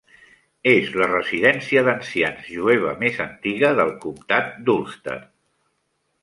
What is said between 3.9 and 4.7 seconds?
comtat